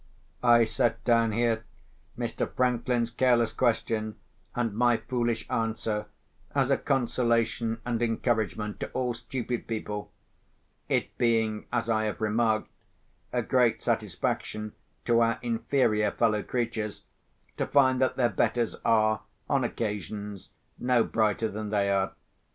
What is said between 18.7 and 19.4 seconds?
are,